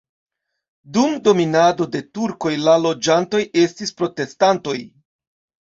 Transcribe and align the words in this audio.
Dum 0.95 1.13
dominado 1.27 1.87
de 1.97 2.01
turkoj 2.19 2.55
la 2.63 2.75
loĝantoj 2.87 3.45
estis 3.67 3.97
protestantoj. 4.03 4.77